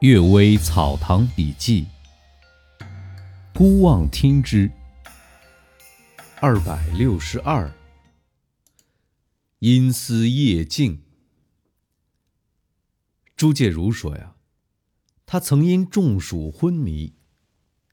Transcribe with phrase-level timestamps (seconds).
[0.06, 1.84] 《岳微草堂笔记》，
[3.52, 4.70] 孤望听之。
[6.40, 7.72] 二百六十二，
[9.58, 11.02] 阴司夜静。
[13.34, 14.36] 朱介如说呀，
[15.26, 17.14] 他曾因中暑昏迷，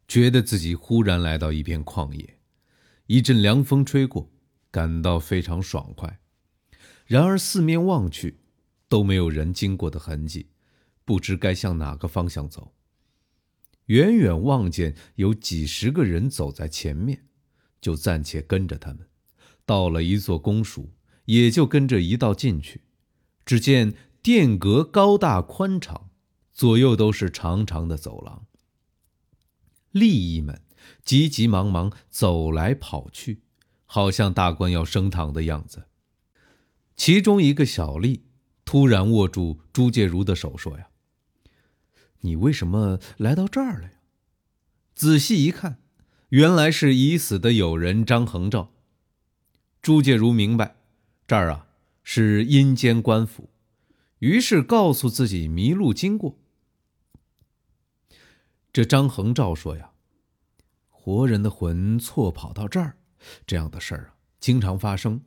[0.07, 2.37] 觉得自己忽然来到一片旷野，
[3.07, 4.29] 一阵凉风吹过，
[4.69, 6.19] 感到非常爽快。
[7.07, 8.37] 然而四面望去，
[8.87, 10.49] 都没有人经过的痕迹。
[11.05, 12.73] 不知该向哪个方向走。
[13.85, 17.27] 远远望见有几十个人走在前面，
[17.79, 19.07] 就暂且跟着他们。
[19.63, 20.91] 到了一座公署，
[21.25, 22.81] 也就跟着一道进去。
[23.45, 26.09] 只见殿阁高大宽敞，
[26.51, 28.47] 左右都是长长的走廊。
[29.93, 30.61] 吏役们
[31.03, 33.43] 急急忙忙走来跑去，
[33.85, 35.85] 好像大官要升堂的样子。
[36.95, 38.21] 其中一个小吏
[38.65, 40.89] 突然握住朱介如的手，说：“呀。”
[42.25, 43.91] 你为什么来到这儿了呀？
[44.93, 45.77] 仔细一看，
[46.29, 48.71] 原来是已死的友人张恒照。
[49.81, 50.75] 朱介如明白，
[51.27, 51.67] 这儿啊
[52.03, 53.49] 是阴间官府，
[54.19, 56.37] 于是告诉自己迷路经过。
[58.73, 59.91] 这张恒照说呀
[60.89, 62.97] ：“活人的魂错跑到这儿，
[63.45, 65.21] 这样的事儿啊经常发生。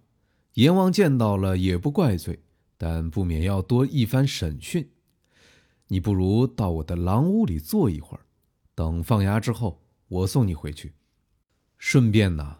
[0.54, 2.40] 阎王见到了也不怪罪，
[2.76, 4.90] 但不免要多一番审讯。”
[5.88, 8.24] 你不如到我的狼屋里坐一会儿，
[8.74, 10.92] 等放牙之后，我送你回去。
[11.78, 12.58] 顺便呢，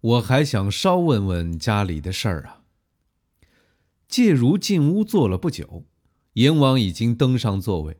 [0.00, 2.62] 我还想稍问问家里的事儿啊。
[4.08, 5.84] 介如进屋坐了不久，
[6.34, 7.96] 阎王已经登上座位。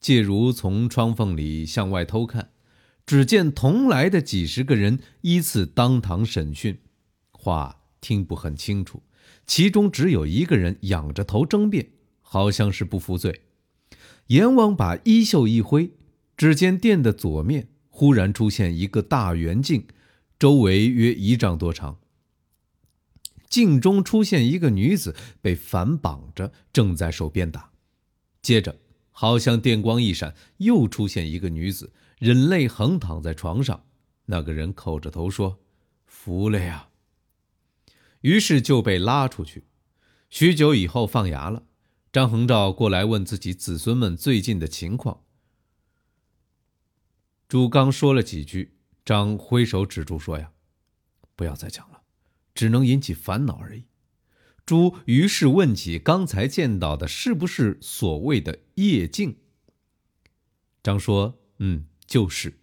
[0.00, 2.50] 介如从窗缝里向外偷看，
[3.06, 6.80] 只见同来的几十个人依次当堂审讯，
[7.30, 9.02] 话听不很清楚。
[9.46, 13.42] 其中只有一个人仰着头争辩，好像是不服罪。
[14.28, 15.92] 阎王把衣袖一挥，
[16.36, 19.86] 只见殿的左面忽然出现一个大圆镜，
[20.38, 21.98] 周围约一丈多长。
[23.48, 27.70] 镜中出现一个女子，被反绑着，正在受鞭打。
[28.42, 28.78] 接着，
[29.10, 33.84] 好像电光一闪，又出现一个女子，忍泪横躺在床上。
[34.26, 35.58] 那个人叩着头说
[36.04, 36.90] ：“服了呀。”
[38.20, 39.64] 于是就被拉出去。
[40.28, 41.62] 许久以后，放牙了。
[42.10, 45.24] 张恒照过来问自己子孙们最近的情况。
[47.46, 50.52] 朱刚说了几句，张挥手止住说：“呀，
[51.36, 52.02] 不要再讲了，
[52.54, 53.84] 只能引起烦恼而已。”
[54.64, 59.38] 朱于是问起刚才见到的是不是所谓的夜镜。
[60.82, 62.58] 张说：“嗯，就是。”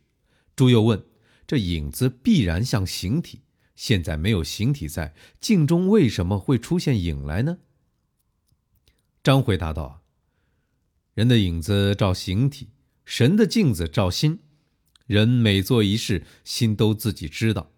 [0.56, 1.06] 朱又问
[1.46, 3.42] ：“这影子必然像形体，
[3.76, 7.60] 现在没有形体在镜中，为什么会出现影来呢？”
[9.26, 10.04] 张回答道
[11.16, 12.70] ：“人的影子照形体，
[13.06, 14.42] 神的镜子照心。
[15.08, 17.72] 人每做一事，心都自己知道。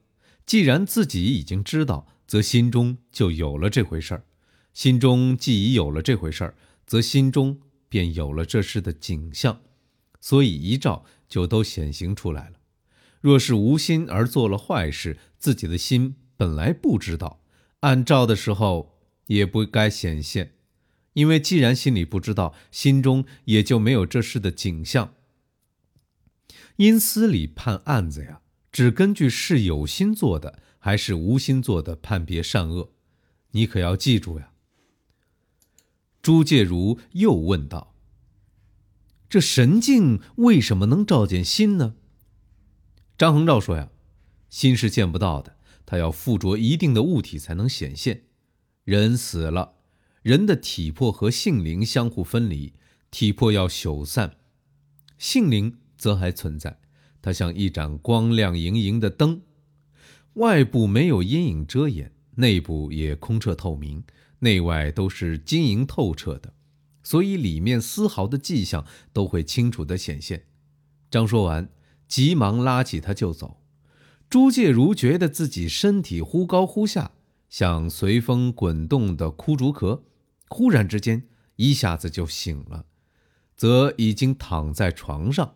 [0.45, 4.25] 既然自己已经知道，则心中就有了这回事儿。
[4.73, 9.61] 心中既已有了这回事儿，则心中便有了这事的景象。
[10.19, 12.57] 所以一照，就都显形出来了。
[13.21, 17.41] 若是无心而做了坏事，自己的心本来不知道，
[17.79, 18.97] 按照的时候
[19.27, 20.55] 也不该显现。”
[21.17, 25.15] 因为既然心里不知道，心中也就没有这事的景象。
[26.75, 28.41] 因司里判案子呀，
[28.71, 32.91] 只根据是有心做的还是无心做的判别善恶，
[33.49, 34.51] 你可要记住呀。
[36.21, 37.95] 朱介如又问道
[39.27, 41.95] ：“这神镜为什么能照见心呢？”
[43.17, 43.89] 张恒照说：“呀，
[44.51, 45.57] 心是见不到的，
[45.87, 48.25] 它要附着一定的物体才能显现。
[48.83, 49.73] 人死了。”
[50.27, 52.73] 人的体魄和性灵相互分离，
[53.09, 54.35] 体魄要朽散，
[55.17, 56.81] 性灵则还存在。
[57.21, 59.43] 它像一盏光亮莹莹的灯，
[60.33, 64.03] 外部没有阴影遮掩，内部也空澈透明，
[64.39, 66.53] 内外都是晶莹透彻的，
[67.03, 70.43] 所以里面丝毫的迹象都会清楚地显现。
[71.09, 71.69] 张说完，
[72.09, 73.61] 急忙拉起他就走。
[74.29, 77.13] 朱介如觉得自己身体忽高忽下，
[77.49, 80.03] 像随风滚动的枯竹壳。
[80.49, 81.27] 忽然之间，
[81.57, 82.85] 一下子就醒了，
[83.55, 85.55] 则已经躺在床上。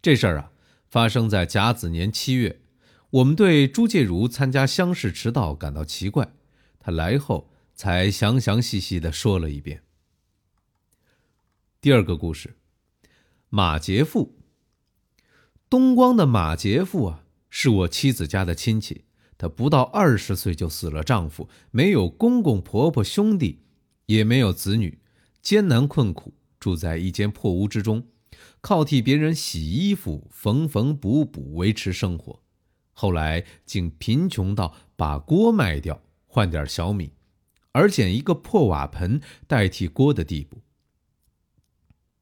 [0.00, 0.52] 这事儿啊，
[0.88, 2.60] 发生在甲子年七月。
[3.10, 6.34] 我们对朱介如参加乡试迟到感到奇怪，
[6.80, 9.84] 他来后才详详细细的说了一遍。
[11.80, 12.56] 第二个故事，
[13.48, 14.36] 马杰富。
[15.70, 19.04] 东光的马杰富啊，是我妻子家的亲戚。
[19.36, 23.60] 她不到二十岁就死了丈夫，没有公公婆婆兄弟，
[24.06, 24.98] 也没有子女，
[25.42, 28.06] 艰难困苦，住在一间破屋之中，
[28.60, 32.40] 靠替别人洗衣服、缝缝补补维持生活。
[32.92, 37.12] 后来竟贫穷到把锅卖掉换点小米，
[37.72, 40.62] 而捡一个破瓦盆代替锅的地步。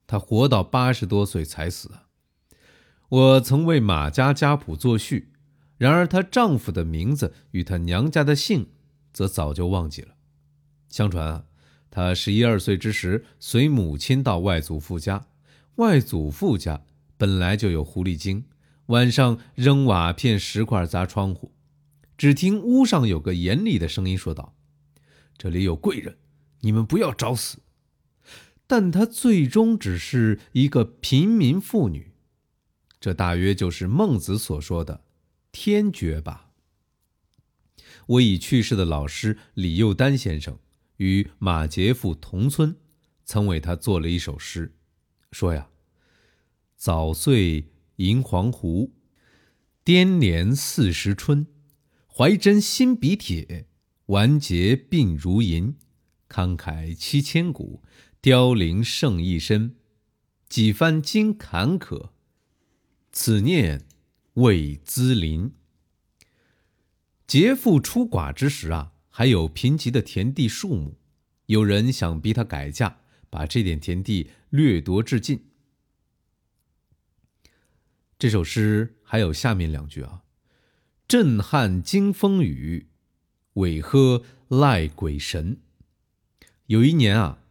[0.07, 1.91] 她活到八十多岁才死！
[3.09, 5.32] 我曾为马家家谱作序，
[5.83, 8.69] 然而她丈夫的名字与她娘家的姓，
[9.13, 10.15] 则早就忘记了。
[10.89, 11.45] 相传啊，
[11.91, 15.27] 她十一二岁之时随母亲到外祖父家，
[15.75, 16.85] 外祖父家
[17.17, 18.45] 本来就有狐狸精。
[18.87, 21.51] 晚上扔瓦片、石块砸窗户，
[22.17, 24.55] 只听屋上有个严厉的声音说道
[25.37, 26.17] ：“这里有贵人，
[26.61, 27.59] 你们不要找死。”
[28.69, 32.13] 但她最终只是一个平民妇女，
[33.01, 35.03] 这大约就是孟子所说的
[35.53, 36.51] “天绝”吧。
[38.07, 40.59] 我已去世的老师李幼丹先生
[40.97, 42.77] 与马杰夫同村，
[43.25, 44.75] 曾为他做了一首诗，
[45.31, 45.69] 说呀
[46.75, 48.95] ：“早岁。”银黄湖，
[49.85, 51.47] 颠连四时春。
[52.09, 53.69] 怀真心比铁，
[54.07, 55.77] 顽结鬓如银。
[56.29, 57.83] 慷慨七千古，
[58.21, 59.77] 凋零剩一身。
[60.49, 62.11] 几番经坎坷，
[63.13, 63.87] 此念
[64.35, 65.53] 魏资林。
[67.27, 70.97] 劫富出寡之时啊，还有贫瘠的田地数亩，
[71.47, 72.99] 有人想逼他改嫁，
[73.29, 75.47] 把这点田地掠夺至尽。
[78.19, 80.23] 这首诗还有下面两句啊
[81.09, 82.89] ：“震撼惊风雨，
[83.55, 85.61] 尾喝赖鬼神。”
[86.67, 87.45] 有一年啊，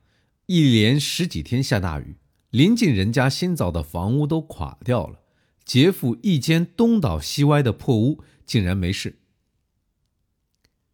[0.47, 2.17] 一连十几天下大雨，
[2.49, 5.20] 临近人家新造的房屋都垮掉了，
[5.71, 9.19] 劫富一间东倒西歪的破屋竟然没事。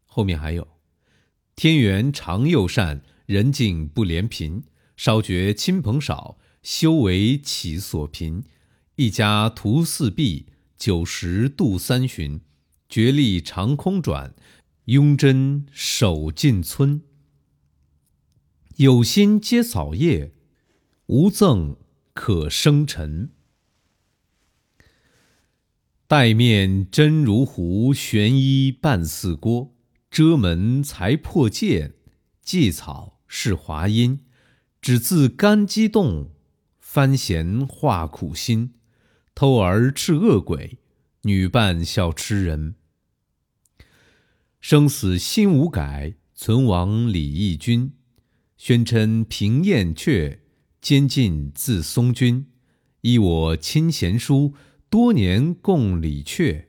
[0.06, 0.68] 后面还有
[1.58, 4.66] ：“天缘长又善，人境不怜贫。
[4.96, 8.44] 稍觉亲朋少，修为其所贫。”
[8.98, 10.46] 一家徒四壁，
[10.78, 12.42] 九十度三旬，
[12.88, 14.36] 绝力长空转，
[14.86, 17.02] 雍真守尽村。
[18.76, 20.34] 有心皆草叶，
[21.08, 21.78] 无赠
[22.14, 23.32] 可生尘。
[26.08, 29.76] 带面真如壶，悬衣半似锅。
[30.10, 31.96] 遮门才破剑，
[32.42, 34.22] 祭草是华阴。
[34.82, 36.32] 只自甘激动，
[36.80, 38.76] 翻弦化苦心。
[39.36, 40.78] 偷儿斥恶鬼，
[41.24, 42.76] 女伴笑痴人。
[44.62, 47.92] 生死心无改，存亡礼义君。
[48.56, 50.40] 宣称平燕阙，
[50.80, 52.48] 监禁自松君。
[53.02, 54.54] 依我亲贤书，
[54.90, 56.66] 多年共李阙。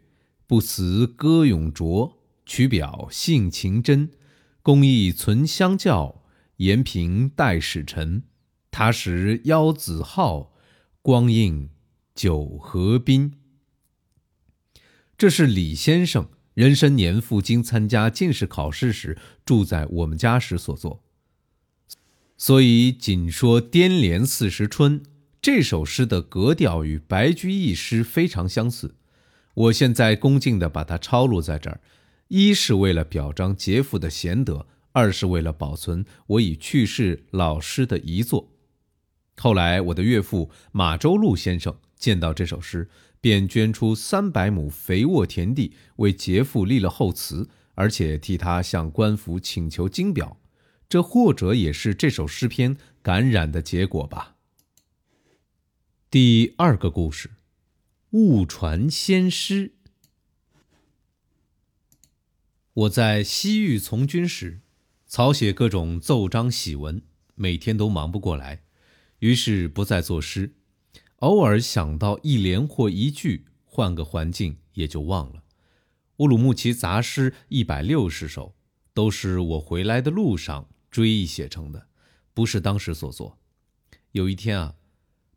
[0.47, 4.11] 不辞歌咏拙，曲表性情真。
[4.63, 6.23] 公义存相教，
[6.57, 8.25] 延平待使臣。
[8.71, 10.53] 他时邀子号，
[11.03, 11.71] 光应。
[12.15, 13.35] 九河滨，
[15.17, 21.05] 这是李先生壬申年赴京参加进士考试时住在我们家时所作。
[22.37, 25.01] 所以，仅说《颠连四时春》
[25.41, 28.95] 这首诗的格调与白居易诗非常相似。
[29.55, 31.81] 我现在恭敬地把它抄录在这儿，
[32.29, 38.53] 一是为了表彰杰父的贤德，二是为了保存我已去世老师的遗作。
[39.37, 41.75] 后来，我的岳父马周禄先生。
[41.97, 42.89] 见到这首诗，
[43.21, 50.37] 便捐出三百亩肥沃田地为杰父立了后祠，而且替他向官府请求金表。
[50.89, 54.37] 这或者也是这首诗篇感染的结果吧。
[56.11, 57.33] 第二个故事，
[58.13, 59.75] 误传仙诗。
[62.73, 64.63] 我在西域从军时，
[65.07, 67.03] 草写各种奏章檄文，
[67.35, 68.63] 每天都忙不过来，
[69.19, 70.55] 于是不再作诗。
[71.17, 75.45] 偶尔想到一联或一句，换个环境也就忘了。
[76.17, 78.57] 乌鲁木齐杂诗一百六十首，
[78.95, 81.89] 都是我回来的路上追忆写成的，
[82.33, 83.39] 不是当时所作。
[84.13, 84.75] 有一天啊，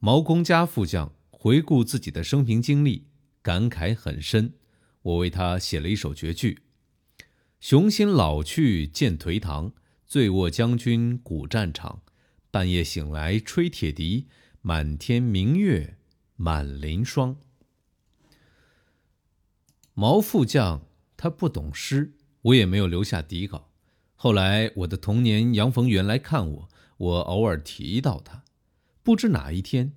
[0.04, 3.06] 毛公家副将回顾自己的生平经历，
[3.42, 4.56] 感慨很深。
[5.04, 6.64] 我为他写了一首绝句
[7.62, 9.74] ：“雄心老去见颓唐，
[10.08, 12.02] 醉卧将军古战场。
[12.50, 14.28] 半夜醒来吹铁笛。”
[14.64, 15.98] 满天明月
[16.36, 17.38] 满林霜。
[19.96, 20.86] 毛副将
[21.18, 23.72] 他不懂诗，我也没有留下底稿。
[24.14, 28.44] 后来我的童年杨逢源来看我，我偶尔提到他。
[29.12, 29.92] 不知哪一天，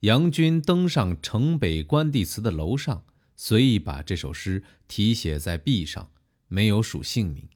[0.00, 3.04] 杨军登上城北关帝祠的楼上，
[3.36, 6.10] 随意把这首诗题写在壁上，
[6.48, 7.48] 没有署姓名。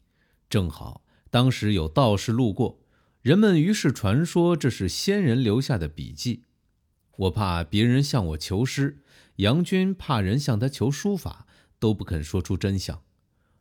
[0.48, 2.78] 正好当时有道士路过。
[3.22, 6.44] 人们于是传说这是先人留下的笔记。
[7.16, 9.02] 我怕别人向我求诗，
[9.38, 11.48] 杨军怕人向他求书法，
[11.80, 13.02] 都不肯说出真相。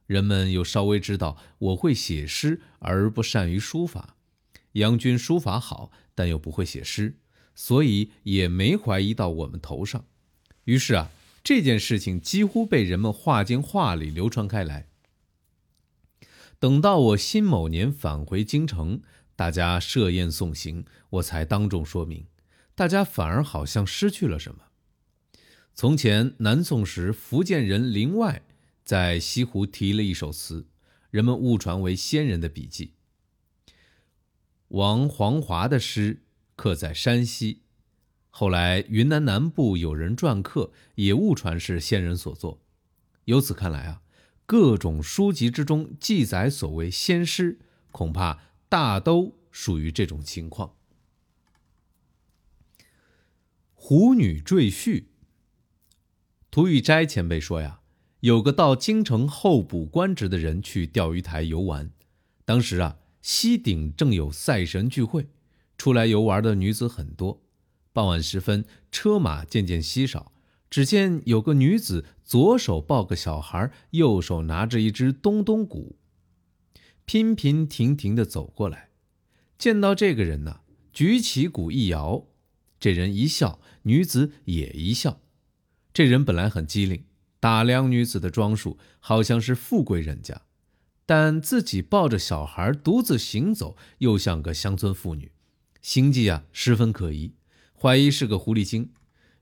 [0.06, 4.17] 人们又稍微知道我会写诗而不善于书法，
[4.78, 7.18] 杨军书法好，但又不会写诗，
[7.56, 10.06] 所以也没怀疑到我们头上。
[10.66, 11.10] 于是啊，
[11.44, 14.90] 这件事情几乎被人们话间话里流传开来。
[16.60, 19.02] 等到我辛某年返回京城，
[19.36, 22.28] 大家设宴送行，我才当众说明，
[22.76, 24.66] 大家反而好像失去了什么。
[25.74, 28.44] 从前南宋时，福建人林外
[28.84, 30.68] 在西湖题了一首词，
[31.10, 32.94] 人们误传为先人的笔记。
[34.70, 36.24] 王黄华的诗
[36.56, 37.62] 刻在山西，
[38.30, 42.62] 后来云南南部有人篆刻，也误传是先人所作。
[43.26, 44.02] 由此看来啊。
[44.50, 47.60] 各种书籍之中记载所谓仙诗，
[47.92, 50.76] 恐怕大都属于这种情况。
[53.74, 55.08] 虎女赘婿，
[56.50, 57.82] 涂玉斋前辈说呀，
[58.22, 61.92] 有个到京城候补官职的人去钓鱼台游玩，
[62.46, 65.28] 当时啊，西顶正有赛神聚会，
[65.78, 67.42] 出来游玩的女子很多。
[67.92, 70.32] 傍晚时分，车马渐渐稀少。
[70.70, 75.98] 只见有个女子，左手抱个小孩，右手拿着一只咚咚鼓，
[77.04, 78.92] 频频停停地走过来。
[79.58, 80.62] 见到这个人呢，
[80.94, 82.28] 举起鼓一摇，
[82.80, 85.20] 这人一笑，女子也一笑。
[85.94, 87.04] 这人本来很机灵，
[87.42, 90.44] 打量女子的装束，好像是富贵人家，
[91.08, 95.32] 但自己抱着小孩独自行走，又像个乡村妇女，
[95.82, 97.34] 行迹啊十分可疑，
[97.74, 98.92] 怀疑是个狐狸精。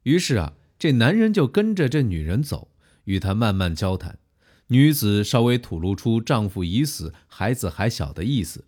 [0.04, 0.54] 于是啊。
[0.78, 2.70] 这男人就跟着这女人走，
[3.06, 4.20] 与她慢慢交谈。
[4.68, 8.66] 女子稍微吐露出丈夫已死、孩子还小的意思。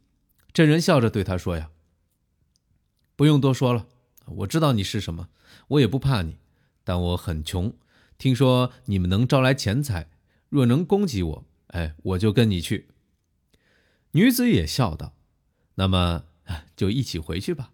[0.53, 1.69] 这人笑着对她说：“呀，
[3.17, 3.87] 不用多说了，
[4.37, 5.27] 我知道你是什么，
[5.67, 6.37] 我也不怕你。
[6.85, 7.73] 但我很穷，
[8.17, 10.09] 听说你们能招来钱财，
[10.47, 12.88] 若能供给我，哎，我就跟你去。”
[14.12, 15.15] 女子也笑道
[15.75, 16.25] ：“那么
[16.75, 17.71] 就一起回去吧。”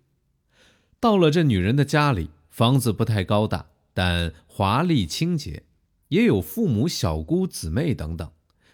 [1.00, 3.68] 到了这女人的家里，房子不太高大。
[3.96, 5.66] 但华丽清洁，
[6.08, 8.32] 也有父母、小姑、姊妹等等，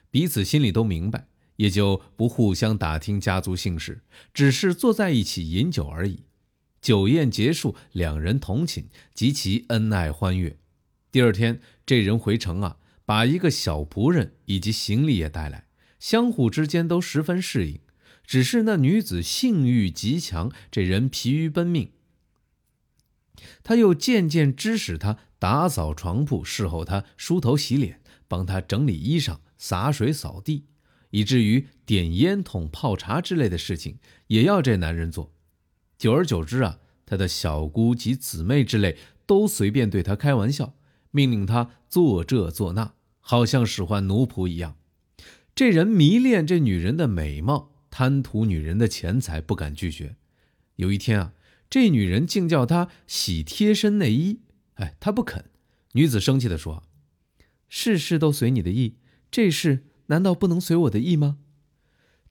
[0.10, 4.02] 彼此心里都明白，也就不互相打听家族姓氏，
[4.34, 6.24] 只是坐在一起饮酒而已。
[6.82, 10.58] 酒宴结束，两人同寝，极其恩爱欢悦。
[11.12, 12.78] 第二天，这人回城啊，
[13.10, 15.66] 把一个小仆人以及行李也带来，
[15.98, 17.80] 相互之间都十分适应。
[18.24, 21.90] 只是那女子性欲极强，这人疲于奔命。
[23.64, 30.68] 他又渐渐指使他打扫床铺，侍候他梳头洗脸，帮他整理衣裳、洒水扫地，
[31.10, 33.98] 以至于点烟筒、泡茶之类的事情
[34.28, 35.34] 也要这男人做。
[35.98, 40.76] 久而久之啊，他的小姑及姊妹之类都随便对他开玩笑，
[41.10, 42.94] 命令他做这做那，
[43.30, 44.76] 好像使唤奴仆一样。
[45.54, 50.16] 这人迷恋这女人的美貌，贪图女人的钱财，不敢拒绝。
[50.78, 51.34] 有一天啊。
[51.70, 54.40] 这女人竟叫他洗贴身内衣，
[54.78, 55.46] 哎，他不肯。
[55.92, 56.82] 女子生气地说
[57.70, 58.96] ：“事事都随你的意，
[59.30, 61.38] 这事难道不能随我的意吗？”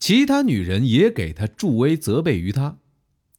[0.01, 2.79] 其他女人也给他助威责备于他，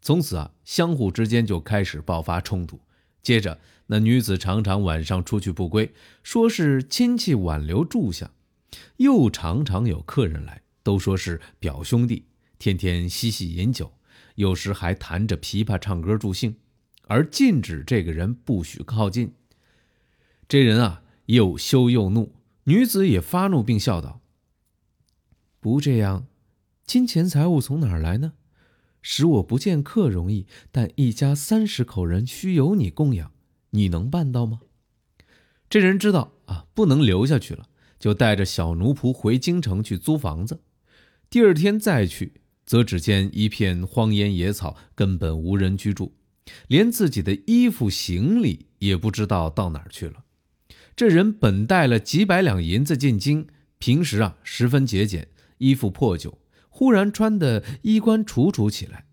[0.02, 2.80] 从此啊，相互之间就开始爆发冲突。
[3.22, 8.32] 接着，那女子常常晚上出去不归，说是亲戚挽留住下，
[8.98, 12.26] 又常常有客人来，都说是表兄弟，
[12.58, 13.92] 天天嬉戏饮酒。
[14.36, 16.56] 有时还弹着琵琶唱歌助兴，
[17.08, 19.34] 而禁止这个人不许靠近。
[20.48, 22.34] 这人啊，又羞又怒。
[22.64, 24.22] 女子也发怒，并笑道
[25.60, 26.28] ：“不这样，
[26.86, 28.34] 金钱财物从哪儿来呢？
[29.02, 33.32] 使我不见客容易，但一家三十口人需由你供养，
[33.72, 34.62] 你能办到吗？”
[35.70, 37.68] 这人知道啊，不能留下去了，
[38.00, 40.62] 就带着小奴仆回京城去租房子。
[41.30, 42.34] 第二天再去。
[42.70, 46.14] 则只见一片荒烟野草，根本无人居住，
[46.68, 50.24] 连自己的衣服行李也不知道到哪儿去了。
[50.96, 53.48] 这人本带了几百两银子进京，
[53.80, 56.38] 平时啊十分节俭，衣服破旧，
[56.80, 59.04] 忽然穿得衣冠楚楚起来，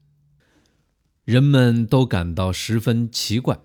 [1.24, 3.58] 人们都感到十分奇怪。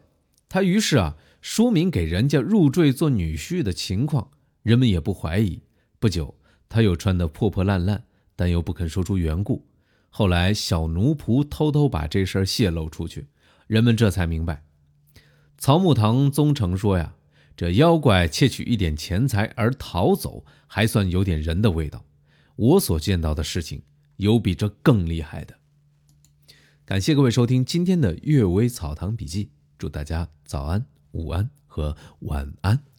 [0.49, 4.31] 他于是啊说明给人家入赘做女婿的情况，
[4.63, 5.61] 人们也不怀疑。
[5.99, 6.35] 不久，
[6.67, 8.03] 他又穿得破破烂烂，
[8.35, 9.67] 但又不肯说出缘故。
[10.09, 13.27] 后来，小奴仆偷偷把这事儿泄露出去，
[13.67, 14.63] 人们这才明白。
[15.59, 17.13] 曹木堂宗成说：“呀，
[17.55, 22.03] 这妖怪窃取一点钱财而逃走，还算有点人的味道。
[22.55, 23.83] 我所见到的事情，
[24.21, 25.55] 有比这更厉害的。”
[26.85, 29.45] 感谢各位收听今天的《阅微草堂笔记》，
[29.77, 32.90] 祝大家早安、午安和晚安。